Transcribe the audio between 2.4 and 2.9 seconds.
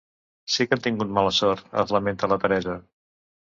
Teresa.